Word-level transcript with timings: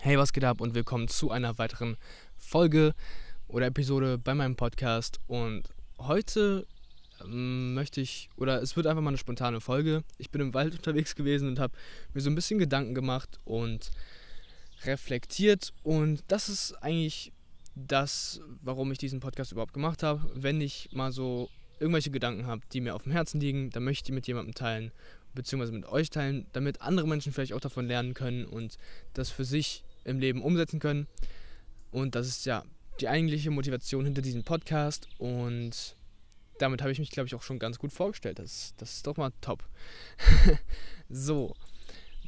Hey, 0.00 0.16
was 0.16 0.32
geht 0.32 0.44
ab 0.44 0.60
und 0.60 0.76
willkommen 0.76 1.08
zu 1.08 1.32
einer 1.32 1.58
weiteren 1.58 1.96
Folge 2.36 2.94
oder 3.48 3.66
Episode 3.66 4.16
bei 4.16 4.32
meinem 4.32 4.54
Podcast. 4.54 5.18
Und 5.26 5.64
heute 5.98 6.68
ähm, 7.20 7.74
möchte 7.74 8.00
ich, 8.00 8.30
oder 8.36 8.62
es 8.62 8.76
wird 8.76 8.86
einfach 8.86 9.02
mal 9.02 9.10
eine 9.10 9.18
spontane 9.18 9.60
Folge. 9.60 10.04
Ich 10.16 10.30
bin 10.30 10.40
im 10.40 10.54
Wald 10.54 10.72
unterwegs 10.76 11.16
gewesen 11.16 11.48
und 11.48 11.58
habe 11.58 11.76
mir 12.14 12.20
so 12.20 12.30
ein 12.30 12.36
bisschen 12.36 12.60
Gedanken 12.60 12.94
gemacht 12.94 13.40
und 13.44 13.90
reflektiert. 14.84 15.72
Und 15.82 16.22
das 16.28 16.48
ist 16.48 16.74
eigentlich 16.74 17.32
das, 17.74 18.40
warum 18.62 18.92
ich 18.92 18.98
diesen 18.98 19.18
Podcast 19.18 19.50
überhaupt 19.50 19.74
gemacht 19.74 20.04
habe. 20.04 20.30
Wenn 20.32 20.60
ich 20.60 20.90
mal 20.92 21.10
so 21.10 21.50
irgendwelche 21.80 22.12
Gedanken 22.12 22.46
habe, 22.46 22.62
die 22.72 22.80
mir 22.80 22.94
auf 22.94 23.02
dem 23.02 23.12
Herzen 23.12 23.40
liegen, 23.40 23.70
dann 23.70 23.82
möchte 23.82 24.02
ich 24.02 24.04
die 24.04 24.12
mit 24.12 24.28
jemandem 24.28 24.54
teilen, 24.54 24.92
beziehungsweise 25.34 25.72
mit 25.72 25.86
euch 25.86 26.10
teilen, 26.10 26.46
damit 26.52 26.82
andere 26.82 27.08
Menschen 27.08 27.32
vielleicht 27.32 27.52
auch 27.52 27.60
davon 27.60 27.88
lernen 27.88 28.14
können 28.14 28.44
und 28.44 28.78
das 29.12 29.30
für 29.30 29.44
sich 29.44 29.82
im 30.08 30.18
Leben 30.18 30.42
umsetzen 30.42 30.80
können. 30.80 31.06
Und 31.90 32.14
das 32.14 32.26
ist 32.26 32.46
ja 32.46 32.64
die 33.00 33.08
eigentliche 33.08 33.50
Motivation 33.50 34.04
hinter 34.04 34.22
diesem 34.22 34.44
Podcast. 34.44 35.08
Und 35.18 35.96
damit 36.58 36.82
habe 36.82 36.92
ich 36.92 36.98
mich, 36.98 37.10
glaube 37.10 37.26
ich, 37.26 37.34
auch 37.34 37.42
schon 37.42 37.58
ganz 37.58 37.78
gut 37.78 37.92
vorgestellt. 37.92 38.38
Das, 38.38 38.74
das 38.76 38.96
ist 38.96 39.06
doch 39.06 39.16
mal 39.16 39.32
top. 39.40 39.64
so, 41.08 41.54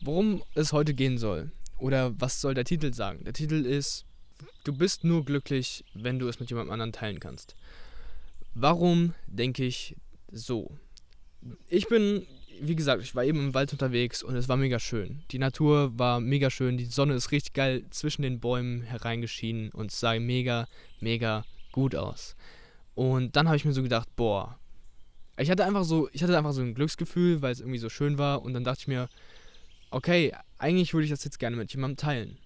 worum 0.02 0.42
es 0.54 0.72
heute 0.72 0.94
gehen 0.94 1.18
soll. 1.18 1.50
Oder 1.78 2.18
was 2.20 2.40
soll 2.40 2.54
der 2.54 2.64
Titel 2.64 2.92
sagen? 2.92 3.24
Der 3.24 3.32
Titel 3.32 3.64
ist, 3.64 4.04
du 4.64 4.72
bist 4.72 5.04
nur 5.04 5.24
glücklich, 5.24 5.84
wenn 5.94 6.18
du 6.18 6.28
es 6.28 6.38
mit 6.38 6.50
jemandem 6.50 6.72
anderen 6.72 6.92
teilen 6.92 7.20
kannst. 7.20 7.56
Warum 8.54 9.14
denke 9.26 9.64
ich 9.64 9.96
so? 10.30 10.76
Ich 11.68 11.88
bin 11.88 12.26
wie 12.60 12.76
gesagt, 12.76 13.02
ich 13.02 13.14
war 13.14 13.24
eben 13.24 13.38
im 13.38 13.54
Wald 13.54 13.72
unterwegs 13.72 14.22
und 14.22 14.36
es 14.36 14.48
war 14.48 14.56
mega 14.56 14.78
schön. 14.78 15.22
Die 15.30 15.38
Natur 15.38 15.98
war 15.98 16.20
mega 16.20 16.50
schön, 16.50 16.76
die 16.76 16.84
Sonne 16.84 17.14
ist 17.14 17.32
richtig 17.32 17.54
geil 17.54 17.84
zwischen 17.90 18.22
den 18.22 18.40
Bäumen 18.40 18.82
hereingeschienen 18.82 19.70
und 19.70 19.90
es 19.90 20.00
sah 20.00 20.18
mega, 20.18 20.68
mega 21.00 21.44
gut 21.72 21.94
aus. 21.94 22.36
Und 22.94 23.36
dann 23.36 23.46
habe 23.48 23.56
ich 23.56 23.64
mir 23.64 23.72
so 23.72 23.82
gedacht, 23.82 24.08
boah, 24.16 24.58
ich 25.38 25.50
hatte 25.50 25.64
einfach 25.64 25.84
so, 25.84 26.08
ich 26.12 26.22
hatte 26.22 26.36
einfach 26.36 26.52
so 26.52 26.60
ein 26.60 26.74
Glücksgefühl, 26.74 27.40
weil 27.42 27.52
es 27.52 27.60
irgendwie 27.60 27.78
so 27.78 27.88
schön 27.88 28.18
war 28.18 28.42
und 28.42 28.52
dann 28.52 28.64
dachte 28.64 28.80
ich 28.80 28.88
mir, 28.88 29.08
okay, 29.90 30.34
eigentlich 30.58 30.92
würde 30.92 31.04
ich 31.04 31.10
das 31.10 31.24
jetzt 31.24 31.38
gerne 31.38 31.56
mit 31.56 31.72
jemandem 31.72 31.96
teilen. 31.96 32.38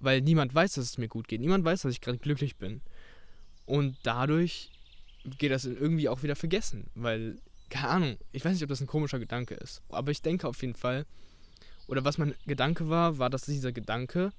Weil 0.00 0.20
niemand 0.20 0.54
weiß, 0.54 0.74
dass 0.74 0.84
es 0.84 0.98
mir 0.98 1.08
gut 1.08 1.28
geht. 1.28 1.40
Niemand 1.40 1.64
weiß, 1.64 1.82
dass 1.82 1.92
ich 1.92 2.00
gerade 2.00 2.18
glücklich 2.18 2.56
bin. 2.56 2.80
Und 3.66 3.96
dadurch 4.02 4.70
geht 5.38 5.52
das 5.52 5.64
irgendwie 5.64 6.08
auch 6.08 6.22
wieder 6.22 6.34
vergessen, 6.34 6.86
weil 6.94 7.38
keine 7.72 7.88
Ahnung, 7.88 8.18
ich 8.32 8.44
weiß 8.44 8.52
nicht, 8.52 8.62
ob 8.62 8.68
das 8.68 8.82
ein 8.82 8.86
komischer 8.86 9.18
Gedanke 9.18 9.54
ist, 9.54 9.80
aber 9.88 10.10
ich 10.10 10.20
denke 10.20 10.46
auf 10.46 10.60
jeden 10.60 10.74
Fall, 10.74 11.06
oder 11.86 12.04
was 12.04 12.18
mein 12.18 12.34
Gedanke 12.46 12.90
war, 12.90 13.16
war, 13.16 13.30
dass 13.30 13.46
dieser 13.46 13.72
Gedanke, 13.72 14.30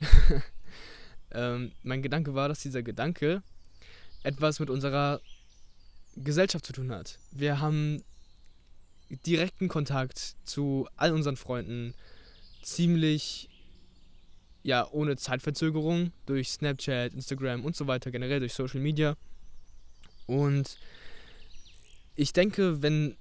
ähm, 1.32 1.72
mein 1.82 2.02
Gedanke 2.02 2.34
war, 2.34 2.48
dass 2.48 2.60
dieser 2.60 2.84
Gedanke 2.84 3.42
etwas 4.22 4.60
mit 4.60 4.70
unserer 4.70 5.20
Gesellschaft 6.14 6.64
zu 6.64 6.72
tun 6.72 6.92
hat. 6.92 7.18
Wir 7.32 7.60
haben 7.60 8.04
direkten 9.26 9.68
Kontakt 9.68 10.36
zu 10.44 10.88
all 10.96 11.12
unseren 11.12 11.36
Freunden, 11.36 11.94
ziemlich, 12.62 13.48
ja, 14.62 14.86
ohne 14.92 15.16
Zeitverzögerung, 15.16 16.12
durch 16.26 16.50
Snapchat, 16.50 17.12
Instagram 17.12 17.64
und 17.64 17.74
so 17.74 17.88
weiter, 17.88 18.12
generell 18.12 18.38
durch 18.38 18.52
Social 18.54 18.80
Media. 18.80 19.16
Und 20.26 20.78
ich 22.18 22.32
denke, 22.32 22.82
wenn, 22.82 23.16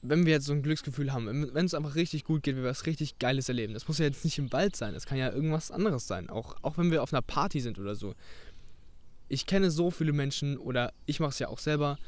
wenn 0.00 0.24
wir 0.24 0.34
jetzt 0.34 0.46
so 0.46 0.52
ein 0.52 0.62
Glücksgefühl 0.62 1.12
haben, 1.12 1.52
wenn 1.52 1.66
es 1.66 1.74
einfach 1.74 1.96
richtig 1.96 2.22
gut 2.22 2.44
geht, 2.44 2.54
wir 2.54 2.62
was 2.62 2.86
richtig 2.86 3.18
Geiles 3.18 3.48
erleben, 3.48 3.74
das 3.74 3.88
muss 3.88 3.98
ja 3.98 4.04
jetzt 4.04 4.24
nicht 4.24 4.38
im 4.38 4.52
Wald 4.52 4.76
sein, 4.76 4.94
das 4.94 5.06
kann 5.06 5.18
ja 5.18 5.32
irgendwas 5.32 5.72
anderes 5.72 6.06
sein, 6.06 6.30
auch, 6.30 6.54
auch 6.62 6.78
wenn 6.78 6.92
wir 6.92 7.02
auf 7.02 7.12
einer 7.12 7.20
Party 7.20 7.58
sind 7.60 7.80
oder 7.80 7.96
so. 7.96 8.14
Ich 9.28 9.44
kenne 9.44 9.72
so 9.72 9.90
viele 9.90 10.12
Menschen, 10.12 10.56
oder 10.56 10.92
ich 11.06 11.18
mache 11.18 11.30
es 11.30 11.40
ja 11.40 11.48
auch 11.48 11.58
selber, 11.58 11.98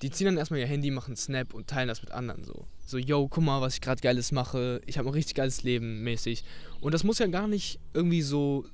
die 0.00 0.10
ziehen 0.10 0.24
dann 0.24 0.38
erstmal 0.38 0.60
ihr 0.60 0.66
Handy, 0.66 0.90
machen 0.90 1.16
Snap 1.16 1.52
und 1.52 1.68
teilen 1.68 1.88
das 1.88 2.00
mit 2.00 2.12
anderen 2.12 2.42
so. 2.44 2.66
So, 2.86 2.96
yo, 2.96 3.28
guck 3.28 3.44
mal, 3.44 3.60
was 3.60 3.74
ich 3.74 3.82
gerade 3.82 4.00
Geiles 4.00 4.32
mache, 4.32 4.80
ich 4.86 4.96
habe 4.96 5.08
ein 5.08 5.14
richtig 5.14 5.34
geiles 5.34 5.62
Leben 5.62 6.02
mäßig. 6.02 6.44
Und 6.80 6.94
das 6.94 7.04
muss 7.04 7.18
ja 7.18 7.26
gar 7.26 7.46
nicht 7.46 7.78
irgendwie 7.92 8.22
so 8.22 8.64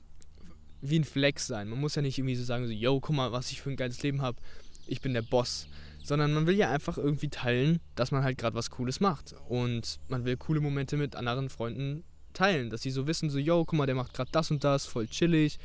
wie 0.80 0.98
ein 0.98 1.04
Flex 1.04 1.48
sein. 1.48 1.68
Man 1.68 1.80
muss 1.80 1.96
ja 1.96 2.02
nicht 2.02 2.18
irgendwie 2.18 2.36
so 2.36 2.44
sagen, 2.44 2.66
so, 2.66 2.72
yo, 2.72 3.00
guck 3.00 3.16
mal, 3.16 3.32
was 3.32 3.50
ich 3.50 3.62
für 3.62 3.70
ein 3.70 3.76
geiles 3.76 4.02
Leben 4.02 4.22
habe, 4.22 4.38
ich 4.86 5.00
bin 5.00 5.12
der 5.12 5.22
Boss 5.22 5.66
sondern 6.02 6.32
man 6.32 6.46
will 6.46 6.56
ja 6.56 6.70
einfach 6.70 6.98
irgendwie 6.98 7.28
teilen, 7.28 7.80
dass 7.94 8.10
man 8.10 8.24
halt 8.24 8.38
gerade 8.38 8.56
was 8.56 8.70
Cooles 8.70 9.00
macht. 9.00 9.34
Und 9.48 10.00
man 10.08 10.24
will 10.24 10.36
coole 10.36 10.60
Momente 10.60 10.96
mit 10.96 11.16
anderen 11.16 11.48
Freunden 11.48 12.04
teilen, 12.32 12.70
dass 12.70 12.82
sie 12.82 12.90
so 12.90 13.06
wissen, 13.06 13.30
so, 13.30 13.38
yo, 13.38 13.64
guck 13.64 13.78
mal, 13.78 13.86
der 13.86 13.94
macht 13.94 14.14
gerade 14.14 14.30
das 14.32 14.50
und 14.50 14.64
das, 14.64 14.86
voll 14.86 15.06
chillig. 15.06 15.58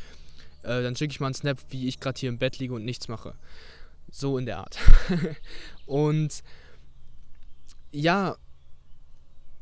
Äh, 0.63 0.83
dann 0.83 0.95
schicke 0.95 1.11
ich 1.11 1.19
mal 1.19 1.27
einen 1.27 1.33
Snap, 1.33 1.59
wie 1.69 1.87
ich 1.87 1.99
gerade 1.99 2.19
hier 2.19 2.29
im 2.29 2.37
Bett 2.37 2.59
liege 2.59 2.73
und 2.73 2.85
nichts 2.85 3.07
mache. 3.07 3.35
So 4.11 4.37
in 4.37 4.45
der 4.45 4.59
Art. 4.59 4.77
und 5.85 6.43
ja, 7.91 8.35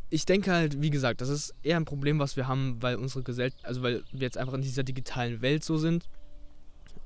ich 0.10 0.26
denke 0.26 0.52
halt, 0.52 0.82
wie 0.82 0.90
gesagt, 0.90 1.22
das 1.22 1.30
ist 1.30 1.54
eher 1.64 1.78
ein 1.78 1.86
Problem, 1.86 2.20
was 2.20 2.36
wir 2.38 2.48
haben, 2.48 2.82
weil 2.82 2.96
unsere 2.96 3.24
Gesellschaft, 3.24 3.66
also 3.66 3.82
weil 3.82 4.04
wir 4.12 4.22
jetzt 4.22 4.38
einfach 4.38 4.54
in 4.54 4.62
dieser 4.62 4.84
digitalen 4.84 5.42
Welt 5.42 5.64
so 5.64 5.78
sind. 5.78 6.10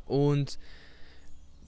Und 0.06 0.57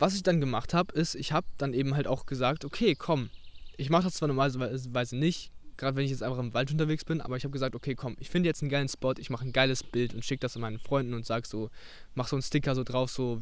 was 0.02 0.16
ich 0.16 0.24
dann 0.24 0.42
gemacht 0.42 0.74
habe, 0.74 0.94
ist, 0.94 1.16
ich 1.16 1.32
habe 1.32 1.48
dann 1.58 1.74
eben 1.74 1.96
halt 1.96 2.08
auch 2.08 2.26
gesagt, 2.26 2.66
okay, 2.66 2.96
komm, 2.96 3.30
ich 3.78 3.90
mache 3.90 4.04
das 4.04 4.16
zwar 4.16 4.28
normalerweise 4.28 5.16
nicht, 5.16 5.52
gerade 5.78 5.96
wenn 5.96 6.06
ich 6.06 6.12
jetzt 6.12 6.24
einfach 6.24 6.40
im 6.40 6.54
Wald 6.54 6.72
unterwegs 6.72 7.06
bin, 7.06 7.22
aber 7.22 7.38
ich 7.38 7.44
habe 7.44 7.52
gesagt, 7.52 7.76
okay, 7.76 7.96
komm, 7.96 8.16
ich 8.20 8.30
finde 8.30 8.50
jetzt 8.50 8.62
einen 8.62 8.72
geilen 8.72 8.90
Spot, 8.90 9.14
ich 9.18 9.30
mache 9.30 9.46
ein 9.46 9.54
geiles 9.54 9.84
Bild 9.84 10.14
und 10.14 10.26
schicke 10.26 10.42
das 10.42 10.56
an 10.56 10.62
meinen 10.62 10.80
Freunden 10.80 11.14
und 11.14 11.26
sage 11.26 11.48
so, 11.48 11.70
mach 12.16 12.28
so 12.28 12.36
einen 12.36 12.42
Sticker 12.42 12.76
so 12.76 12.84
drauf, 12.84 13.12
so 13.12 13.42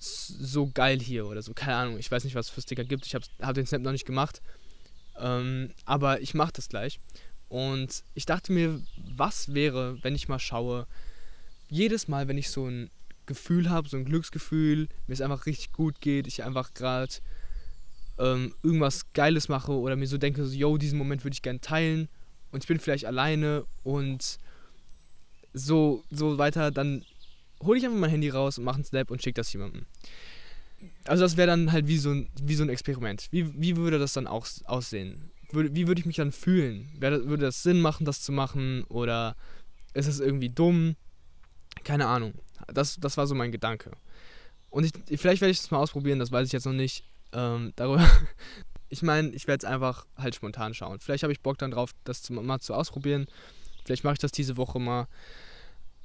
so 0.00 0.70
geil 0.72 1.00
hier 1.00 1.26
oder 1.26 1.42
so, 1.42 1.54
keine 1.54 1.74
Ahnung, 1.74 1.98
ich 1.98 2.10
weiß 2.10 2.24
nicht, 2.24 2.34
was 2.34 2.46
es 2.46 2.52
für 2.52 2.62
Sticker 2.62 2.84
gibt, 2.84 3.04
ich 3.04 3.14
habe 3.14 3.26
hab 3.40 3.54
den 3.54 3.66
Snap 3.66 3.82
noch 3.82 3.92
nicht 3.92 4.06
gemacht, 4.06 4.40
ähm, 5.18 5.72
aber 5.84 6.20
ich 6.20 6.34
mache 6.34 6.52
das 6.52 6.68
gleich. 6.68 7.00
Und 7.48 8.04
ich 8.14 8.24
dachte 8.24 8.52
mir, 8.52 8.80
was 9.16 9.54
wäre, 9.54 10.02
wenn 10.02 10.14
ich 10.14 10.28
mal 10.28 10.38
schaue, 10.38 10.86
jedes 11.68 12.06
Mal, 12.06 12.28
wenn 12.28 12.38
ich 12.38 12.50
so 12.50 12.66
ein 12.66 12.90
Gefühl 13.28 13.70
habe, 13.70 13.88
so 13.88 13.96
ein 13.96 14.04
Glücksgefühl, 14.04 14.88
mir 15.06 15.14
es 15.14 15.20
einfach 15.20 15.46
richtig 15.46 15.72
gut 15.72 16.00
geht, 16.00 16.26
ich 16.26 16.42
einfach 16.42 16.74
gerade 16.74 17.14
ähm, 18.18 18.52
irgendwas 18.64 19.12
Geiles 19.12 19.48
mache 19.48 19.72
oder 19.72 19.94
mir 19.94 20.08
so 20.08 20.18
denke, 20.18 20.44
so, 20.44 20.52
yo, 20.52 20.76
diesen 20.76 20.98
Moment 20.98 21.24
würde 21.24 21.34
ich 21.34 21.42
gerne 21.42 21.60
teilen 21.60 22.08
und 22.50 22.64
ich 22.64 22.68
bin 22.68 22.80
vielleicht 22.80 23.04
alleine 23.04 23.64
und 23.84 24.38
so, 25.52 26.02
so 26.10 26.38
weiter, 26.38 26.72
dann 26.72 27.04
hole 27.62 27.78
ich 27.78 27.84
einfach 27.84 27.98
mein 27.98 28.10
Handy 28.10 28.28
raus 28.28 28.58
und 28.58 28.64
mache 28.64 28.76
einen 28.76 28.84
Snap 28.84 29.10
und 29.10 29.22
schicke 29.22 29.40
das 29.40 29.52
jemandem. 29.52 29.86
Also 31.04 31.22
das 31.22 31.36
wäre 31.36 31.48
dann 31.48 31.72
halt 31.72 31.88
wie 31.88 31.98
so 31.98 32.10
ein, 32.10 32.28
wie 32.42 32.54
so 32.54 32.62
ein 32.62 32.68
Experiment. 32.68 33.28
Wie, 33.30 33.52
wie 33.60 33.76
würde 33.76 33.98
das 33.98 34.12
dann 34.12 34.26
auch 34.26 34.46
aussehen? 34.64 35.30
Würde, 35.50 35.74
wie 35.74 35.86
würde 35.86 36.00
ich 36.00 36.06
mich 36.06 36.16
dann 36.16 36.32
fühlen? 36.32 36.88
würde 37.00 37.38
das 37.38 37.62
Sinn 37.62 37.80
machen, 37.80 38.04
das 38.04 38.22
zu 38.22 38.32
machen? 38.32 38.84
Oder 38.84 39.34
ist 39.94 40.06
es 40.06 40.20
irgendwie 40.20 40.50
dumm? 40.50 40.96
Keine 41.84 42.06
Ahnung. 42.06 42.34
Das, 42.66 42.96
das 42.96 43.16
war 43.16 43.26
so 43.26 43.34
mein 43.34 43.52
Gedanke. 43.52 43.92
Und 44.70 44.84
ich, 44.84 45.20
vielleicht 45.20 45.40
werde 45.40 45.52
ich 45.52 45.60
das 45.60 45.70
mal 45.70 45.78
ausprobieren, 45.78 46.18
das 46.18 46.32
weiß 46.32 46.46
ich 46.46 46.52
jetzt 46.52 46.66
noch 46.66 46.72
nicht. 46.72 47.04
Ähm, 47.32 47.72
darüber. 47.76 48.08
ich 48.88 49.02
meine, 49.02 49.30
ich 49.30 49.46
werde 49.46 49.66
es 49.66 49.70
einfach 49.70 50.06
halt 50.16 50.34
spontan 50.34 50.74
schauen. 50.74 51.00
Vielleicht 51.00 51.22
habe 51.22 51.32
ich 51.32 51.40
Bock 51.40 51.58
dann 51.58 51.70
drauf, 51.70 51.92
das 52.04 52.22
zu, 52.22 52.32
mal 52.32 52.60
zu 52.60 52.74
ausprobieren. 52.74 53.26
Vielleicht 53.84 54.04
mache 54.04 54.14
ich 54.14 54.18
das 54.18 54.32
diese 54.32 54.56
Woche 54.56 54.78
mal. 54.78 55.08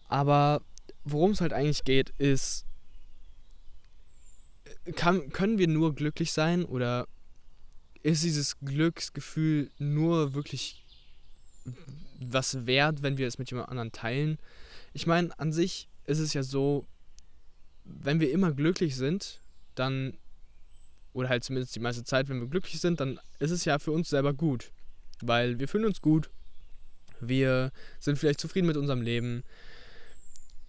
Aber 0.07 0.61
worum 1.03 1.31
es 1.31 1.41
halt 1.41 1.53
eigentlich 1.53 1.83
geht, 1.83 2.09
ist, 2.17 2.65
kann, 4.95 5.29
können 5.31 5.57
wir 5.57 5.67
nur 5.67 5.95
glücklich 5.95 6.31
sein 6.31 6.65
oder 6.65 7.07
ist 8.03 8.23
dieses 8.23 8.59
Glücksgefühl 8.59 9.71
nur 9.79 10.33
wirklich 10.33 10.83
was 12.19 12.65
wert, 12.65 13.01
wenn 13.01 13.17
wir 13.17 13.27
es 13.27 13.37
mit 13.37 13.49
jemand 13.49 13.69
anderem 13.69 13.91
teilen? 13.91 14.37
Ich 14.93 15.07
meine, 15.07 15.37
an 15.39 15.51
sich 15.53 15.87
ist 16.05 16.19
es 16.19 16.33
ja 16.33 16.43
so, 16.43 16.85
wenn 17.85 18.19
wir 18.19 18.31
immer 18.31 18.51
glücklich 18.51 18.95
sind, 18.95 19.39
dann, 19.75 20.17
oder 21.13 21.29
halt 21.29 21.43
zumindest 21.43 21.75
die 21.75 21.79
meiste 21.79 22.03
Zeit, 22.03 22.29
wenn 22.29 22.39
wir 22.39 22.47
glücklich 22.47 22.79
sind, 22.79 22.99
dann 22.99 23.19
ist 23.39 23.51
es 23.51 23.65
ja 23.65 23.79
für 23.79 23.91
uns 23.91 24.09
selber 24.09 24.33
gut. 24.33 24.71
Weil 25.21 25.59
wir 25.59 25.67
fühlen 25.67 25.85
uns 25.85 26.01
gut, 26.01 26.29
wir 27.19 27.71
sind 27.99 28.17
vielleicht 28.17 28.39
zufrieden 28.39 28.67
mit 28.67 28.77
unserem 28.77 29.01
Leben. 29.01 29.43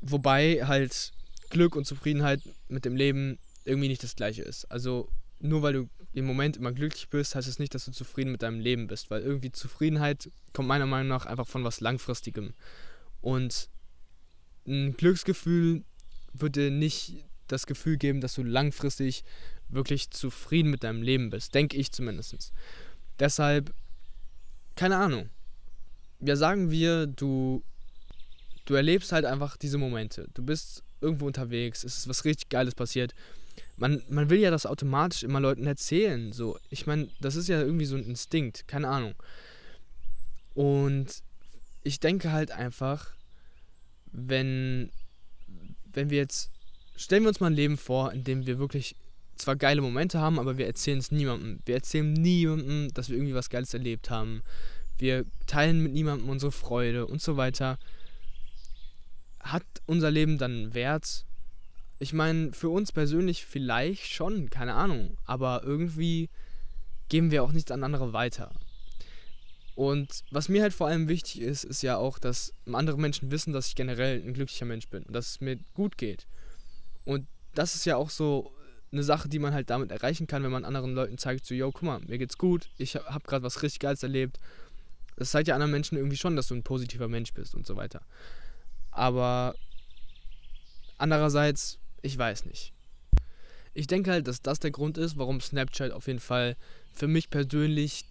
Wobei 0.01 0.67
halt 0.67 1.13
Glück 1.51 1.77
und 1.77 1.87
Zufriedenheit 1.87 2.43
mit 2.69 2.85
dem 2.85 2.97
Leben 2.97 3.39
irgendwie 3.65 3.89
nicht 3.89 4.03
das 4.03 4.17
gleiche 4.17 4.43
ist. 4.43 4.71
Also 4.71 5.09
nur 5.41 5.63
weil 5.63 5.73
du 5.73 5.89
im 6.13 6.27
Moment 6.27 6.57
immer 6.57 6.73
glücklich 6.73 7.09
bist, 7.09 7.35
heißt 7.35 7.49
es 7.49 7.55
das 7.55 7.59
nicht, 7.59 7.75
dass 7.75 7.85
du 7.85 7.93
zufrieden 7.93 8.33
mit 8.33 8.43
deinem 8.43 8.61
Leben 8.61 8.87
bist, 8.87 9.11
weil 9.11 9.23
irgendwie 9.23 9.51
Zufriedenheit 9.51 10.31
kommt 10.53 10.69
meiner 10.69 10.87
Meinung 10.87 11.09
nach 11.09 11.27
einfach 11.27 11.47
von 11.47 11.65
was 11.65 11.81
Langfristigem. 11.81 12.55
Und 13.21 13.69
ein 14.67 14.97
Glücksgefühl 14.97 15.85
wird 16.33 16.57
dir 16.57 16.71
nicht 16.71 17.25
das 17.49 17.67
Gefühl 17.67 17.97
geben, 17.97 18.21
dass 18.21 18.35
du 18.35 18.43
langfristig 18.43 19.25
wirklich 19.69 20.11
zufrieden 20.11 20.71
mit 20.71 20.85
deinem 20.85 21.03
Leben 21.03 21.31
bist. 21.31 21.55
Denke 21.55 21.77
ich 21.77 21.93
zumindest. 21.93 22.53
Deshalb, 23.19 23.73
keine 24.77 24.97
Ahnung. 24.97 25.29
Ja, 26.21 26.37
sagen 26.37 26.71
wir, 26.71 27.07
du, 27.07 27.63
du 28.65 28.75
erlebst 28.75 29.13
halt 29.13 29.25
einfach 29.25 29.57
diese 29.57 29.79
Momente. 29.79 30.29
Du 30.35 30.43
bist 30.43 30.83
irgendwo 31.01 31.27
unterwegs, 31.27 31.85
es 31.85 31.99
ist 31.99 32.09
was 32.09 32.25
richtig 32.25 32.49
Geiles 32.49 32.75
passiert. 32.75 33.15
Man, 33.77 34.03
man 34.09 34.31
will 34.31 34.39
ja 34.39 34.51
das 34.51 34.67
automatisch 34.67 35.23
immer 35.23 35.41
Leuten 35.41 35.67
erzählen. 35.67 36.33
So, 36.33 36.59
ich 36.71 36.87
meine, 36.87 37.09
das 37.21 37.37
ist 37.37 37.49
ja 37.49 37.61
irgendwie 37.61 37.85
so 37.85 37.97
ein 37.97 38.05
Instinkt, 38.05 38.67
keine 38.67 38.89
Ahnung. 38.89 39.15
Und 40.55 41.23
ich 41.83 42.01
denke 42.01 42.33
halt 42.33 42.53
einfach, 42.53 43.11
wenn, 44.15 44.91
wenn 45.93 46.09
wir 46.09 46.19
jetzt, 46.19 46.51
stellen 46.97 47.25
wir 47.25 47.29
uns 47.29 47.41
mal 47.41 47.49
ein 47.49 47.55
Leben 47.55 47.77
vor, 47.77 48.13
in 48.13 48.25
dem 48.25 48.47
wir 48.47 48.59
wirklich 48.59 48.97
zwar 49.37 49.57
geile 49.57 49.83
Momente 49.83 50.21
haben, 50.21 50.39
aber 50.39 50.57
wir 50.57 50.67
erzählen 50.67 50.99
es 50.99 51.11
niemandem. 51.11 51.59
Wir 51.67 51.75
erzählen 51.75 52.13
niemandem, 52.13 52.95
dass 52.95 53.09
wir 53.09 53.17
irgendwie 53.17 53.35
was 53.35 53.51
Geiles 53.51 53.75
erlebt 53.75 54.09
haben. 54.11 54.43
Wir 54.97 55.25
teilen 55.47 55.83
mit 55.83 55.93
niemandem 55.93 56.29
unsere 56.29 56.53
Freude 56.53 57.07
und 57.07 57.21
so 57.21 57.37
weiter. 57.37 57.79
Hat 59.41 59.65
unser 59.87 60.11
Leben 60.11 60.39
dann 60.39 60.73
Wert? 60.73 61.27
Ich 61.99 62.13
meine, 62.13 62.53
für 62.53 62.69
uns 62.69 62.93
persönlich 62.93 63.45
vielleicht 63.45 64.13
schon, 64.13 64.49
keine 64.51 64.75
Ahnung. 64.75 65.19
Aber 65.25 65.63
irgendwie 65.65 66.31
geben 67.09 67.33
wir 67.33 67.43
auch 67.43 67.53
nichts 67.53 67.73
an 67.73 67.83
andere 67.83 68.13
weiter. 68.13 68.53
Und 69.75 70.23
was 70.31 70.49
mir 70.49 70.63
halt 70.63 70.73
vor 70.73 70.87
allem 70.87 71.09
wichtig 71.09 71.41
ist, 71.41 71.65
ist 71.65 71.83
ja 71.83 71.97
auch, 71.97 72.19
dass 72.19 72.53
andere 72.73 72.97
Menschen 72.97 73.31
wissen, 73.31 73.53
dass 73.53 73.67
ich 73.67 73.75
generell 73.75 74.23
ein 74.23 74.35
glücklicher 74.35 74.67
Mensch 74.67 74.89
bin 74.89 75.03
und 75.03 75.15
dass 75.15 75.31
es 75.31 75.41
mir 75.41 75.59
gut 75.75 75.99
geht. 75.99 76.27
Und 77.05 77.27
das 77.55 77.75
ist 77.75 77.85
ja 77.85 77.97
auch 77.97 78.11
so 78.11 78.53
eine 78.93 79.03
Sache, 79.03 79.29
die 79.29 79.41
man 79.41 79.53
halt 79.53 79.71
damit 79.71 79.91
erreichen 79.91 80.27
kann, 80.29 80.45
wenn 80.45 80.53
man 80.53 80.65
anderen 80.65 80.95
Leuten 80.95 81.19
zeigt, 81.19 81.45
so, 81.45 81.55
yo, 81.55 81.73
guck 81.73 81.83
mal, 81.83 82.01
mir 82.01 82.19
geht's 82.19 82.39
gut, 82.39 82.71
ich 82.79 82.95
habe 82.95 83.25
gerade 83.27 83.43
was 83.43 83.63
richtig 83.63 83.81
Geiles 83.81 84.03
erlebt. 84.03 84.39
Das 85.17 85.31
zeigt 85.31 85.49
ja 85.49 85.55
anderen 85.55 85.73
Menschen 85.73 85.97
irgendwie 85.97 86.17
schon, 86.17 86.37
dass 86.37 86.49
du 86.49 86.55
ein 86.55 86.63
positiver 86.63 87.09
Mensch 87.09 87.35
bist 87.35 87.55
und 87.55 87.67
so 87.67 87.77
weiter. 87.77 88.03
Aber 88.93 89.55
andererseits, 90.99 91.79
ich 92.03 92.17
weiß 92.17 92.47
nicht. 92.47 92.73
Ich 93.75 93.89
denke 93.89 94.13
halt, 94.13 94.29
dass 94.29 94.41
das 94.41 94.61
der 94.61 94.71
Grund 94.71 94.99
ist, 94.99 95.17
warum 95.19 95.41
Snapchat 95.41 95.91
auf 95.91 96.07
jeden 96.07 96.21
Fall 96.21 96.57
für 96.93 97.09
mich 97.09 97.29
persönlich 97.29 98.05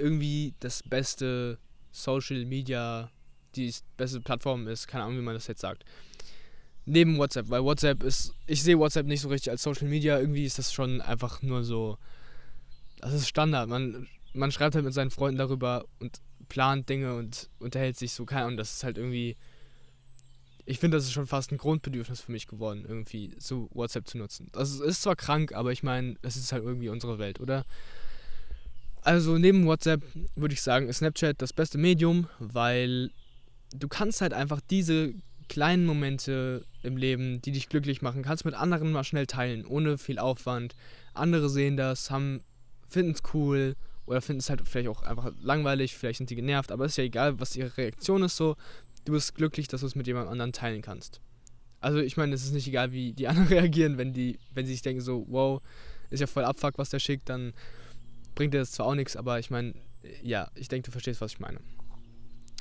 irgendwie 0.00 0.54
das 0.60 0.82
beste 0.82 1.58
Social 1.92 2.44
Media, 2.44 3.10
die 3.56 3.72
beste 3.96 4.20
Plattform 4.20 4.68
ist. 4.68 4.86
Keine 4.88 5.04
Ahnung, 5.04 5.18
wie 5.18 5.22
man 5.22 5.34
das 5.34 5.46
jetzt 5.46 5.60
sagt. 5.60 5.84
Neben 6.86 7.18
WhatsApp, 7.18 7.50
weil 7.50 7.62
WhatsApp 7.62 8.02
ist, 8.02 8.32
ich 8.46 8.62
sehe 8.62 8.78
WhatsApp 8.78 9.06
nicht 9.06 9.20
so 9.20 9.28
richtig 9.28 9.50
als 9.50 9.62
Social 9.62 9.88
Media. 9.88 10.18
Irgendwie 10.18 10.44
ist 10.44 10.58
das 10.58 10.72
schon 10.72 11.00
einfach 11.00 11.42
nur 11.42 11.62
so, 11.62 11.98
das 12.98 13.12
ist 13.12 13.28
Standard. 13.28 13.68
Man, 13.68 14.08
man 14.32 14.50
schreibt 14.50 14.74
halt 14.74 14.84
mit 14.84 14.94
seinen 14.94 15.10
Freunden 15.10 15.38
darüber 15.38 15.84
und 16.00 16.20
plant 16.48 16.88
Dinge 16.88 17.14
und 17.14 17.48
unterhält 17.58 17.96
sich 17.96 18.12
so. 18.12 18.24
Keine 18.24 18.46
Ahnung, 18.46 18.56
das 18.56 18.72
ist 18.72 18.84
halt 18.84 18.98
irgendwie 18.98 19.36
ich 20.70 20.78
finde, 20.78 20.96
das 20.96 21.04
ist 21.04 21.12
schon 21.12 21.26
fast 21.26 21.50
ein 21.50 21.58
Grundbedürfnis 21.58 22.20
für 22.20 22.30
mich 22.30 22.46
geworden, 22.46 22.84
irgendwie 22.86 23.34
so 23.38 23.68
WhatsApp 23.72 24.06
zu 24.06 24.18
nutzen. 24.18 24.50
Das 24.52 24.78
ist 24.78 25.02
zwar 25.02 25.16
krank, 25.16 25.52
aber 25.52 25.72
ich 25.72 25.82
meine, 25.82 26.14
es 26.22 26.36
ist 26.36 26.52
halt 26.52 26.62
irgendwie 26.62 26.88
unsere 26.88 27.18
Welt, 27.18 27.40
oder? 27.40 27.64
Also 29.02 29.38
neben 29.38 29.66
WhatsApp 29.66 30.02
würde 30.36 30.54
ich 30.54 30.62
sagen, 30.62 30.88
ist 30.88 30.98
Snapchat 30.98 31.40
das 31.40 31.52
beste 31.52 31.78
Medium, 31.78 32.28
weil 32.38 33.10
du 33.74 33.88
kannst 33.88 34.20
halt 34.20 34.34
einfach 34.34 34.60
diese 34.68 35.14
kleinen 35.48 35.84
Momente 35.86 36.64
im 36.82 36.96
Leben, 36.96 37.42
die 37.42 37.52
dich 37.52 37.68
glücklich 37.68 38.02
machen, 38.02 38.22
kannst 38.22 38.44
mit 38.44 38.54
anderen 38.54 38.92
mal 38.92 39.04
schnell 39.04 39.26
teilen, 39.26 39.66
ohne 39.66 39.98
viel 39.98 40.18
Aufwand. 40.18 40.74
Andere 41.12 41.48
sehen 41.48 41.76
das, 41.76 42.08
finden 42.08 43.12
es 43.12 43.22
cool 43.34 43.74
oder 44.06 44.20
finden 44.20 44.40
es 44.40 44.50
halt 44.50 44.62
vielleicht 44.66 44.88
auch 44.88 45.02
einfach 45.02 45.32
langweilig, 45.42 45.96
vielleicht 45.96 46.18
sind 46.18 46.30
die 46.30 46.36
genervt, 46.36 46.70
aber 46.70 46.84
ist 46.84 46.98
ja 46.98 47.04
egal, 47.04 47.40
was 47.40 47.56
ihre 47.56 47.76
Reaktion 47.76 48.22
ist 48.22 48.36
so. 48.36 48.56
Du 49.04 49.12
bist 49.12 49.34
glücklich, 49.34 49.66
dass 49.66 49.80
du 49.80 49.86
es 49.86 49.94
mit 49.94 50.06
jemand 50.06 50.28
anderem 50.28 50.52
teilen 50.52 50.82
kannst. 50.82 51.20
Also 51.80 51.98
ich 51.98 52.16
meine, 52.16 52.34
es 52.34 52.44
ist 52.44 52.52
nicht 52.52 52.68
egal, 52.68 52.92
wie 52.92 53.12
die 53.12 53.26
anderen 53.26 53.48
reagieren, 53.58 53.98
wenn 53.98 54.12
die, 54.12 54.38
wenn 54.54 54.66
sie 54.66 54.72
sich 54.72 54.82
denken 54.82 55.00
so, 55.00 55.26
wow, 55.28 55.60
ist 56.10 56.20
ja 56.20 56.26
voll 56.26 56.44
Abfuck, 56.44 56.76
was 56.76 56.90
der 56.90 56.98
schickt, 56.98 57.28
dann 57.28 57.54
bringt 58.34 58.54
dir 58.54 58.58
das 58.58 58.72
zwar 58.72 58.86
auch 58.86 58.94
nichts, 58.94 59.16
aber 59.16 59.38
ich 59.38 59.50
meine, 59.50 59.74
ja, 60.22 60.50
ich 60.54 60.68
denke, 60.68 60.86
du 60.86 60.92
verstehst, 60.92 61.20
was 61.20 61.32
ich 61.32 61.40
meine. 61.40 61.58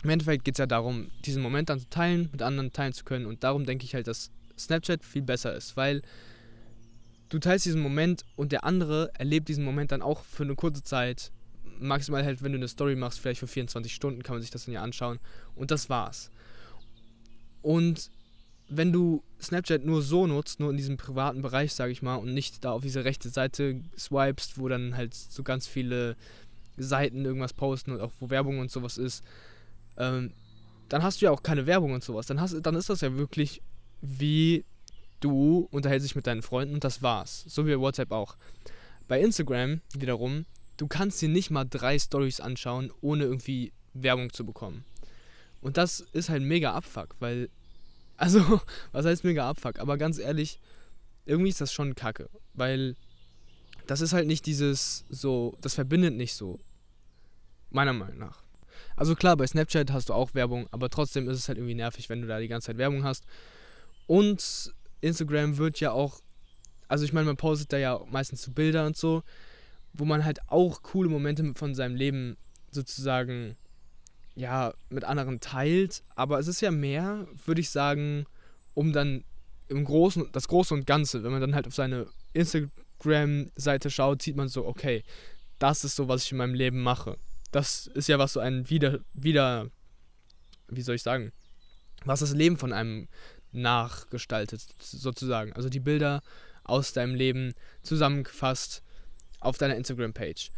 Im 0.04 0.10
Endeffekt 0.10 0.46
geht 0.46 0.56
es 0.56 0.60
ja 0.60 0.66
darum, 0.66 1.12
diesen 1.26 1.42
Moment 1.42 1.70
dann 1.70 1.80
zu 1.80 1.90
teilen, 1.90 2.30
mit 2.32 2.42
anderen 2.42 2.72
teilen 2.72 2.94
zu 2.94 3.04
können. 3.04 3.26
Und 3.26 3.44
darum 3.44 3.66
denke 3.66 3.86
ich 3.86 3.94
halt, 3.94 4.08
dass 4.08 4.32
Snapchat 4.58 5.04
viel 5.04 5.22
besser 5.22 5.54
ist, 5.54 5.76
weil 5.76 6.02
du 7.30 7.40
teilst 7.40 7.66
diesen 7.66 7.82
Moment 7.82 8.24
und 8.36 8.52
der 8.52 8.64
andere 8.64 9.12
erlebt 9.18 9.50
diesen 9.50 9.64
Moment 9.64 9.92
dann 9.92 10.02
auch 10.02 10.24
für 10.24 10.44
eine 10.44 10.56
kurze 10.56 10.84
Zeit. 10.84 11.32
Maximal 11.80 12.24
halt, 12.24 12.44
wenn 12.44 12.52
du 12.52 12.58
eine 12.58 12.68
Story 12.68 12.96
machst, 12.96 13.20
vielleicht 13.20 13.40
für 13.40 13.48
24 13.48 13.94
Stunden 13.94 14.24
kann 14.24 14.36
man 14.36 14.42
sich 14.42 14.52
das 14.52 14.66
dann 14.66 14.74
ja 14.74 14.82
anschauen. 14.82 15.20
Und 15.56 15.72
das 15.72 15.90
war's. 15.90 16.30
Und 17.62 18.10
wenn 18.70 18.92
du 18.92 19.24
Snapchat 19.42 19.84
nur 19.84 20.02
so 20.02 20.28
nutzt, 20.28 20.60
nur 20.60 20.70
in 20.72 20.78
diesem 20.78 20.98
privaten 20.98 21.42
Bereich, 21.42 21.74
sage 21.74 21.92
ich 21.92 22.02
mal, 22.02 22.16
und 22.16 22.34
nicht 22.34 22.64
da 22.64 22.72
auf 22.72 22.82
diese 22.82 23.04
rechte 23.04 23.30
Seite 23.30 23.82
swipest, 23.98 24.58
wo 24.60 24.68
dann 24.68 24.96
halt 24.96 25.14
so 25.14 25.44
ganz 25.44 25.68
viele 25.68 26.16
Seiten 26.78 27.26
irgendwas 27.26 27.54
posten 27.54 27.92
und 27.92 28.02
auch 28.02 28.12
wo 28.20 28.30
Werbung 28.30 28.60
und 28.60 28.72
sowas 28.72 28.98
ist, 28.98 29.24
ähm, 29.98 30.34
dann 30.88 31.04
hast 31.04 31.22
du 31.22 31.26
ja 31.26 31.32
auch 31.32 31.44
keine 31.44 31.66
Werbung 31.66 31.94
und 31.94 32.04
sowas. 32.04 32.28
Dann, 32.28 32.40
hast, 32.40 32.56
dann 32.62 32.76
ist 32.76 32.90
das 32.90 33.02
ja 33.02 33.18
wirklich 33.18 33.62
wie 34.02 34.66
du 35.20 35.68
unterhältst 35.72 36.06
dich 36.06 36.16
mit 36.16 36.28
deinen 36.28 36.42
Freunden 36.42 36.76
und 36.76 36.84
das 36.84 37.02
war's. 37.02 37.44
So 37.48 37.66
wie 37.66 37.72
bei 37.72 37.80
WhatsApp 37.80 38.12
auch. 38.12 38.36
Bei 39.08 39.20
Instagram 39.20 39.82
wiederum, 39.94 40.46
du 40.78 40.88
kannst 40.88 41.22
dir 41.22 41.30
nicht 41.30 41.50
mal 41.50 41.66
drei 41.66 42.00
Stories 42.00 42.40
anschauen, 42.40 42.92
ohne 43.02 43.26
irgendwie 43.26 43.74
Werbung 43.94 44.32
zu 44.32 44.46
bekommen. 44.46 44.86
Und 45.62 45.78
das 45.78 46.00
ist 46.00 46.30
halt 46.30 46.44
mega 46.44 46.74
Abfuck, 46.74 47.16
weil 47.20 47.50
also, 48.20 48.62
was 48.92 49.06
heißt 49.06 49.24
mega 49.24 49.50
Abfuck? 49.50 49.80
Aber 49.80 49.98
ganz 49.98 50.20
ehrlich, 50.20 50.60
irgendwie 51.26 51.50
ist 51.50 51.62
das 51.62 51.74
schon 51.74 51.96
kacke. 51.96 52.30
Weil 52.54 52.96
das 53.88 54.02
ist 54.02 54.14
halt 54.14 54.28
nicht 54.28 54.46
dieses 54.46 55.06
so, 55.10 55.56
das 55.62 55.74
verbindet 55.74 56.14
nicht 56.16 56.34
so. 56.34 56.60
Meiner 57.72 57.94
Meinung 57.94 58.20
nach. 58.20 58.44
Also 58.96 59.16
klar, 59.16 59.38
bei 59.38 59.48
Snapchat 59.48 59.92
hast 59.92 60.10
du 60.10 60.14
auch 60.14 60.34
Werbung, 60.34 60.68
aber 60.72 60.90
trotzdem 60.90 61.30
ist 61.30 61.38
es 61.38 61.48
halt 61.48 61.58
irgendwie 61.58 61.76
nervig, 61.76 62.10
wenn 62.10 62.22
du 62.22 62.28
da 62.28 62.40
die 62.40 62.48
ganze 62.48 62.68
Zeit 62.68 62.78
Werbung 62.78 63.04
hast. 63.04 63.26
Und 64.08 64.74
Instagram 65.02 65.58
wird 65.58 65.80
ja 65.80 65.92
auch, 65.92 66.22
also 66.88 67.06
ich 67.06 67.14
meine, 67.14 67.26
man 67.26 67.38
postet 67.38 67.72
da 67.72 67.78
ja 67.78 68.02
meistens 68.10 68.42
zu 68.42 68.50
so 68.50 68.54
Bilder 68.54 68.86
und 68.86 68.98
so, 68.98 69.24
wo 69.94 70.06
man 70.06 70.26
halt 70.26 70.40
auch 70.48 70.82
coole 70.82 71.10
Momente 71.10 71.54
von 71.56 71.76
seinem 71.76 71.96
Leben 71.96 72.38
sozusagen 72.72 73.56
ja, 74.40 74.74
mit 74.90 75.04
anderen 75.04 75.42
teilt, 75.42 76.02
aber 76.16 76.40
es 76.40 76.48
ist 76.48 76.62
ja 76.62 76.72
mehr, 76.72 77.28
würde 77.46 77.60
ich 77.60 77.70
sagen, 77.70 78.26
um 78.74 78.94
dann 78.94 79.26
im 79.68 79.84
Großen, 79.84 80.30
das 80.32 80.48
Große 80.48 80.74
und 80.74 80.88
Ganze, 80.88 81.24
wenn 81.24 81.32
man 81.32 81.42
dann 81.42 81.56
halt 81.56 81.68
auf 81.68 81.76
seine 81.76 82.08
Instagram-Seite 82.32 83.90
schaut, 83.92 84.22
sieht 84.22 84.38
man 84.38 84.48
so, 84.48 84.66
okay, 84.66 85.04
das 85.60 85.84
ist 85.84 85.98
so, 85.98 86.08
was 86.08 86.24
ich 86.24 86.32
in 86.32 86.38
meinem 86.38 86.54
Leben 86.54 86.82
mache. 86.82 87.18
Das 87.52 87.88
ist 87.88 88.08
ja 88.08 88.18
was 88.18 88.34
so 88.34 88.40
ein 88.40 88.70
wieder, 88.70 89.00
wieder, 89.14 89.70
wie 90.70 90.82
soll 90.82 90.96
ich 90.96 91.04
sagen, 91.04 91.34
was 92.06 92.22
das 92.22 92.34
Leben 92.34 92.58
von 92.58 92.72
einem 92.72 93.10
nachgestaltet, 93.52 94.66
sozusagen. 94.82 95.52
Also 95.54 95.68
die 95.68 95.82
Bilder 95.82 96.22
aus 96.64 96.94
deinem 96.94 97.16
Leben 97.16 97.56
zusammengefasst 97.84 98.84
auf 99.42 99.58
deiner 99.58 99.76
Instagram-Page. 99.76 100.50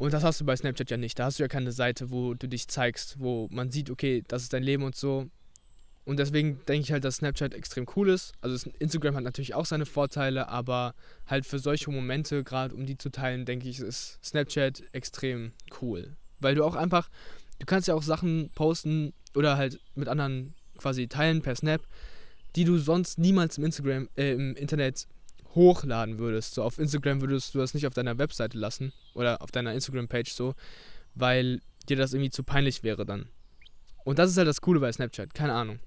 Und 0.00 0.14
das 0.14 0.24
hast 0.24 0.40
du 0.40 0.46
bei 0.46 0.56
Snapchat 0.56 0.90
ja 0.90 0.96
nicht. 0.96 1.18
Da 1.18 1.26
hast 1.26 1.38
du 1.38 1.42
ja 1.42 1.48
keine 1.48 1.72
Seite, 1.72 2.10
wo 2.10 2.32
du 2.32 2.48
dich 2.48 2.68
zeigst, 2.68 3.20
wo 3.20 3.48
man 3.50 3.70
sieht, 3.70 3.90
okay, 3.90 4.24
das 4.26 4.44
ist 4.44 4.54
dein 4.54 4.62
Leben 4.62 4.82
und 4.82 4.96
so. 4.96 5.26
Und 6.06 6.18
deswegen 6.18 6.58
denke 6.66 6.84
ich 6.84 6.92
halt, 6.92 7.04
dass 7.04 7.16
Snapchat 7.16 7.52
extrem 7.52 7.84
cool 7.94 8.08
ist. 8.08 8.32
Also 8.40 8.70
Instagram 8.78 9.14
hat 9.14 9.24
natürlich 9.24 9.54
auch 9.54 9.66
seine 9.66 9.84
Vorteile, 9.84 10.48
aber 10.48 10.94
halt 11.26 11.44
für 11.44 11.58
solche 11.58 11.90
Momente, 11.90 12.42
gerade 12.44 12.74
um 12.74 12.86
die 12.86 12.96
zu 12.96 13.10
teilen, 13.10 13.44
denke 13.44 13.68
ich, 13.68 13.78
ist 13.78 14.18
Snapchat 14.24 14.82
extrem 14.92 15.52
cool. 15.82 16.16
Weil 16.38 16.54
du 16.54 16.64
auch 16.64 16.76
einfach, 16.76 17.10
du 17.58 17.66
kannst 17.66 17.86
ja 17.86 17.94
auch 17.94 18.02
Sachen 18.02 18.48
posten 18.54 19.12
oder 19.34 19.58
halt 19.58 19.80
mit 19.96 20.08
anderen 20.08 20.54
quasi 20.78 21.08
teilen 21.08 21.42
per 21.42 21.56
Snap, 21.56 21.82
die 22.56 22.64
du 22.64 22.78
sonst 22.78 23.18
niemals 23.18 23.58
im 23.58 23.64
Instagram, 23.64 24.08
äh, 24.16 24.32
im 24.32 24.56
Internet 24.56 25.06
hochladen 25.54 26.18
würdest. 26.18 26.54
So 26.54 26.62
auf 26.62 26.78
Instagram 26.78 27.20
würdest 27.20 27.54
du 27.54 27.58
das 27.58 27.74
nicht 27.74 27.86
auf 27.86 27.94
deiner 27.94 28.18
Webseite 28.18 28.58
lassen 28.58 28.92
oder 29.14 29.42
auf 29.42 29.50
deiner 29.50 29.74
Instagram-Page 29.74 30.32
so, 30.32 30.54
weil 31.14 31.60
dir 31.88 31.96
das 31.96 32.12
irgendwie 32.12 32.30
zu 32.30 32.44
peinlich 32.44 32.82
wäre 32.82 33.04
dann. 33.04 33.28
Und 34.04 34.18
das 34.18 34.30
ist 34.30 34.36
halt 34.36 34.48
das 34.48 34.60
Coole 34.60 34.80
bei 34.80 34.92
Snapchat, 34.92 35.34
keine 35.34 35.52
Ahnung. 35.54 35.80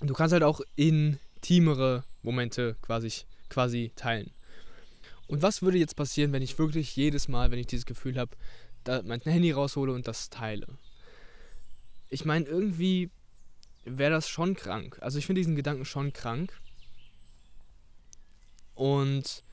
Du 0.00 0.14
kannst 0.14 0.32
halt 0.32 0.42
auch 0.42 0.60
intimere 0.76 2.04
Momente 2.22 2.76
quasi, 2.82 3.12
quasi 3.48 3.92
teilen. 3.96 4.30
Und 5.26 5.42
was 5.42 5.62
würde 5.62 5.78
jetzt 5.78 5.96
passieren, 5.96 6.32
wenn 6.32 6.42
ich 6.42 6.58
wirklich 6.58 6.94
jedes 6.94 7.28
Mal, 7.28 7.50
wenn 7.50 7.58
ich 7.58 7.66
dieses 7.66 7.86
Gefühl 7.86 8.18
habe, 8.18 8.36
mein 9.04 9.20
Handy 9.20 9.52
raushole 9.52 9.92
und 9.92 10.06
das 10.06 10.28
teile? 10.28 10.66
Ich 12.10 12.24
meine, 12.24 12.44
irgendwie 12.44 13.10
wäre 13.84 14.10
das 14.10 14.28
schon 14.28 14.54
krank. 14.54 14.98
Also 15.00 15.18
ich 15.18 15.26
finde 15.26 15.40
diesen 15.40 15.56
Gedanken 15.56 15.84
schon 15.84 16.12
krank. 16.12 16.52
Und 18.74 19.44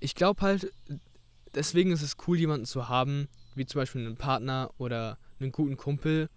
ich 0.00 0.14
glaube 0.14 0.40
halt, 0.42 0.72
deswegen 1.54 1.92
ist 1.92 2.02
es 2.02 2.16
cool, 2.26 2.38
jemanden 2.38 2.66
zu 2.66 2.88
haben, 2.88 3.28
wie 3.54 3.66
zum 3.66 3.80
Beispiel 3.80 4.04
einen 4.04 4.16
Partner 4.16 4.70
oder 4.78 5.18
einen 5.38 5.52
guten 5.52 5.76
Kumpel, 5.76 6.28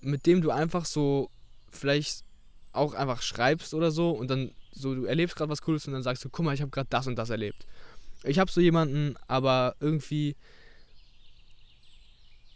mit 0.00 0.26
dem 0.26 0.40
du 0.40 0.50
einfach 0.50 0.84
so 0.84 1.30
vielleicht 1.70 2.24
auch 2.72 2.94
einfach 2.94 3.22
schreibst 3.22 3.74
oder 3.74 3.90
so 3.90 4.10
und 4.10 4.28
dann 4.28 4.52
so, 4.72 4.94
du 4.94 5.04
erlebst 5.04 5.36
gerade 5.36 5.50
was 5.50 5.60
Cooles 5.62 5.86
und 5.86 5.92
dann 5.92 6.02
sagst 6.02 6.24
du, 6.24 6.30
guck 6.30 6.44
mal, 6.44 6.54
ich 6.54 6.62
habe 6.62 6.70
gerade 6.70 6.88
das 6.90 7.06
und 7.06 7.16
das 7.16 7.30
erlebt. 7.30 7.66
Ich 8.24 8.38
habe 8.38 8.50
so 8.50 8.60
jemanden, 8.60 9.16
aber 9.26 9.76
irgendwie, 9.80 10.36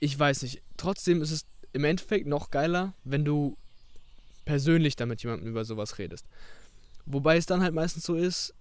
ich 0.01 0.19
weiß 0.19 0.43
nicht, 0.43 0.63
trotzdem 0.77 1.21
ist 1.21 1.31
es 1.31 1.47
im 1.73 1.85
Endeffekt 1.85 2.27
noch 2.27 2.51
geiler, 2.51 2.95
wenn 3.05 3.25
du 3.25 3.59
persönlich 4.47 4.97
damit 4.97 5.23
jemandem 5.23 5.49
über 5.49 5.65
sowas 5.65 5.99
redest. 5.99 6.27
Wobei 7.07 7.37
es 7.37 7.47
dann 7.47 7.63
halt 7.63 7.75
meistens 7.75 8.05
so 8.05 8.15
ist, 8.15 8.53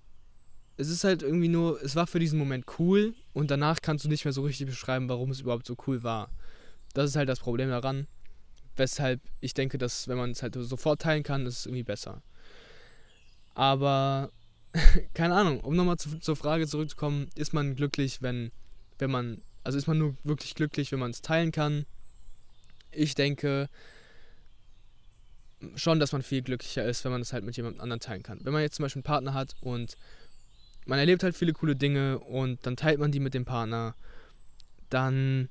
es 0.77 0.89
ist 0.89 1.03
halt 1.03 1.23
irgendwie 1.23 1.47
nur, 1.47 1.81
es 1.81 1.95
war 1.95 2.05
für 2.05 2.19
diesen 2.19 2.37
Moment 2.37 2.65
cool 2.79 3.15
und 3.33 3.49
danach 3.49 3.81
kannst 3.81 4.05
du 4.05 4.09
nicht 4.09 4.25
mehr 4.25 4.33
so 4.33 4.43
richtig 4.43 4.67
beschreiben, 4.67 5.09
warum 5.09 5.31
es 5.31 5.41
überhaupt 5.41 5.65
so 5.65 5.75
cool 5.87 6.03
war. 6.03 6.29
Das 6.93 7.09
ist 7.09 7.15
halt 7.15 7.29
das 7.29 7.39
Problem 7.39 7.69
daran, 7.69 8.07
weshalb 8.75 9.21
ich 9.41 9.53
denke, 9.53 9.77
dass 9.77 10.07
wenn 10.07 10.17
man 10.17 10.31
es 10.31 10.43
halt 10.43 10.55
sofort 10.55 11.01
teilen 11.01 11.23
kann, 11.23 11.45
ist 11.45 11.59
es 11.59 11.65
irgendwie 11.65 11.83
besser. 11.83 12.21
Aber 13.53 14.31
keine 15.13 15.35
Ahnung, 15.35 15.61
um 15.61 15.75
nochmal 15.75 15.97
zu, 15.97 16.19
zur 16.19 16.35
Frage 16.35 16.67
zurückzukommen, 16.67 17.29
ist 17.35 17.53
man 17.53 17.75
glücklich, 17.75 18.21
wenn, 18.21 18.51
wenn 18.99 19.11
man, 19.11 19.41
also 19.63 19.77
ist 19.77 19.87
man 19.87 19.97
nur 19.97 20.15
wirklich 20.23 20.55
glücklich, 20.55 20.91
wenn 20.91 20.99
man 20.99 21.11
es 21.11 21.21
teilen 21.21 21.51
kann? 21.51 21.85
Ich 22.91 23.15
denke 23.15 23.69
schon, 25.75 25.99
dass 25.99 26.11
man 26.11 26.21
viel 26.21 26.41
glücklicher 26.41 26.85
ist, 26.85 27.03
wenn 27.03 27.11
man 27.11 27.21
es 27.21 27.33
halt 27.33 27.43
mit 27.43 27.57
jemand 27.57 27.79
anderem 27.79 27.99
teilen 27.99 28.23
kann. 28.23 28.39
Wenn 28.43 28.53
man 28.53 28.61
jetzt 28.61 28.75
zum 28.75 28.83
Beispiel 28.83 28.99
einen 28.99 29.05
Partner 29.05 29.33
hat 29.33 29.55
und 29.61 29.97
man 30.85 30.99
erlebt 30.99 31.23
halt 31.23 31.35
viele 31.35 31.53
coole 31.53 31.75
Dinge 31.75 32.19
und 32.19 32.65
dann 32.65 32.75
teilt 32.75 32.99
man 32.99 33.11
die 33.11 33.19
mit 33.19 33.33
dem 33.33 33.45
Partner, 33.45 33.95
dann, 34.89 35.49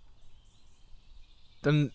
dann 1.63 1.91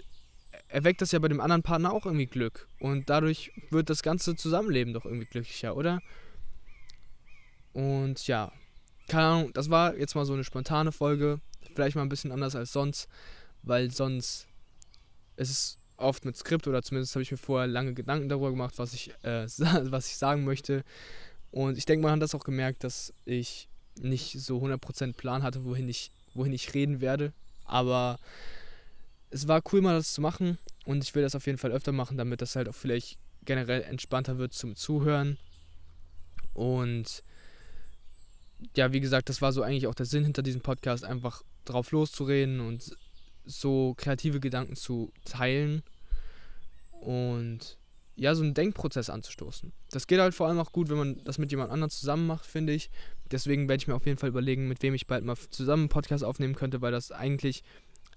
erweckt 0.68 1.02
das 1.02 1.12
ja 1.12 1.20
bei 1.20 1.28
dem 1.28 1.42
anderen 1.42 1.64
Partner 1.64 1.92
auch 1.94 2.06
irgendwie 2.06 2.28
Glück. 2.28 2.68
Und 2.80 3.10
dadurch 3.10 3.52
wird 3.70 3.90
das 3.90 4.04
ganze 4.04 4.36
Zusammenleben 4.36 4.94
doch 4.94 5.06
irgendwie 5.06 5.26
glücklicher, 5.26 5.76
oder? 5.76 6.02
Und 7.74 8.28
ja, 8.28 8.52
keine 9.08 9.24
Ahnung, 9.26 9.54
das 9.54 9.70
war 9.70 9.98
jetzt 9.98 10.16
mal 10.16 10.26
so 10.26 10.34
eine 10.34 10.44
spontane 10.44 10.92
Folge. 10.92 11.40
Vielleicht 11.74 11.96
mal 11.96 12.04
ein 12.04 12.10
bisschen 12.10 12.32
anders 12.32 12.56
als 12.56 12.72
sonst, 12.74 13.08
weil 13.64 13.92
sonst 13.92 14.48
ist 15.38 15.50
es 15.50 15.79
oft 16.00 16.26
mit 16.26 16.38
Skript 16.38 16.68
oder 16.68 16.82
zumindest 16.82 17.16
habe 17.16 17.24
ich 17.24 17.32
mir 17.32 17.38
vorher 17.38 17.68
lange 17.68 17.94
Gedanken 17.94 18.30
darüber 18.30 18.52
gemacht, 18.52 18.76
was 18.78 18.94
ich, 18.94 19.12
äh, 19.24 19.46
was 19.92 20.08
ich 20.08 20.18
sagen 20.18 20.44
möchte. 20.44 20.84
Und 21.52 21.78
ich 21.78 21.86
denke, 21.86 22.04
man 22.04 22.14
hat 22.14 22.22
das 22.22 22.36
auch 22.36 22.44
gemerkt, 22.44 22.84
dass 22.84 23.14
ich 23.26 23.68
nicht 24.00 24.40
so 24.40 24.60
100% 24.60 25.14
Plan 25.14 25.44
hatte, 25.44 25.66
wohin 25.66 25.90
ich, 25.90 26.12
wohin 26.34 26.54
ich 26.54 26.74
reden 26.74 27.02
werde. 27.02 27.34
Aber 27.66 28.20
es 29.30 29.48
war 29.48 29.62
cool, 29.72 29.82
mal 29.82 29.96
das 29.96 30.14
zu 30.14 30.22
machen. 30.22 30.58
Und 30.86 31.04
ich 31.04 31.14
will 31.16 31.24
das 31.24 31.36
auf 31.36 31.46
jeden 31.46 31.58
Fall 31.58 31.72
öfter 31.72 31.92
machen, 31.92 32.18
damit 32.18 32.42
das 32.42 32.56
halt 32.56 32.70
auch 32.70 32.76
vielleicht 32.76 33.18
generell 33.46 33.82
entspannter 33.84 34.38
wird 34.38 34.54
zum 34.54 34.76
Zuhören. 34.76 35.38
Und 36.54 37.24
ja, 38.76 38.92
wie 38.92 39.00
gesagt, 39.00 39.30
das 39.30 39.42
war 39.42 39.54
so 39.54 39.62
eigentlich 39.62 39.88
auch 39.88 39.96
der 39.96 40.06
Sinn 40.06 40.24
hinter 40.24 40.42
diesem 40.42 40.62
Podcast, 40.62 41.04
einfach 41.04 41.44
drauf 41.66 41.92
loszureden 41.92 42.60
und 42.60 42.96
so 43.50 43.96
kreative 43.98 44.40
Gedanken 44.40 44.76
zu 44.76 45.12
teilen. 45.26 45.84
Und 47.02 47.78
ja, 48.16 48.36
so 48.36 48.44
einen 48.44 48.54
Denkprozess 48.54 49.10
anzustoßen. 49.10 49.72
Das 49.92 50.06
geht 50.06 50.20
halt 50.20 50.36
vor 50.36 50.48
allem 50.48 50.60
auch 50.60 50.72
gut, 50.72 50.90
wenn 50.90 50.98
man 50.98 51.24
das 51.24 51.38
mit 51.38 51.52
jemand 51.52 51.72
anderem 51.72 51.90
zusammen 51.90 52.28
macht, 52.28 52.46
finde 52.46 52.74
ich. 52.74 52.92
Deswegen 53.32 53.70
werde 53.70 53.82
ich 53.82 53.88
mir 53.88 53.96
auf 53.96 54.06
jeden 54.06 54.18
Fall 54.18 54.30
überlegen, 54.30 54.68
mit 54.68 54.82
wem 54.82 54.94
ich 54.94 55.08
bald 55.08 55.24
mal 55.24 55.38
zusammen 55.50 55.84
einen 55.84 55.90
Podcast 55.90 56.24
aufnehmen 56.24 56.56
könnte, 56.56 56.82
weil 56.82 56.92
das 56.92 57.12
eigentlich 57.12 57.64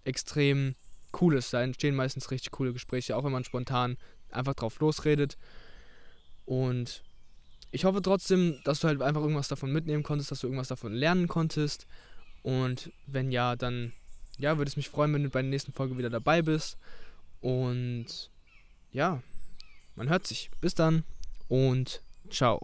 extrem 0.04 0.74
cool 1.20 1.36
ist. 1.36 1.52
Da 1.52 1.62
entstehen 1.62 1.94
meistens 1.94 2.30
richtig 2.30 2.50
coole 2.50 2.72
Gespräche, 2.72 3.16
auch 3.16 3.24
wenn 3.24 3.32
man 3.32 3.44
spontan 3.44 3.96
einfach 4.30 4.54
drauf 4.54 4.80
losredet. 4.80 5.38
Und 6.44 7.02
ich 7.70 7.84
hoffe 7.84 8.02
trotzdem, 8.02 8.58
dass 8.64 8.80
du 8.80 8.88
halt 8.88 9.00
einfach 9.02 9.22
irgendwas 9.22 9.48
davon 9.48 9.72
mitnehmen 9.72 10.02
konntest, 10.02 10.30
dass 10.30 10.40
du 10.40 10.48
irgendwas 10.48 10.68
davon 10.68 10.92
lernen 10.92 11.28
konntest. 11.28 11.86
Und 12.42 12.90
wenn 13.06 13.30
ja, 13.30 13.54
dann 13.54 13.92
ja, 14.38 14.56
würde 14.58 14.68
es 14.68 14.76
mich 14.76 14.88
freuen, 14.88 15.12
wenn 15.14 15.22
du 15.22 15.30
bei 15.30 15.42
der 15.42 15.50
nächsten 15.50 15.72
Folge 15.72 15.98
wieder 15.98 16.10
dabei 16.10 16.42
bist. 16.42 16.76
Und 17.40 18.30
ja, 18.92 19.22
man 19.96 20.08
hört 20.08 20.26
sich. 20.26 20.50
Bis 20.60 20.74
dann 20.74 21.04
und 21.48 22.00
ciao. 22.30 22.60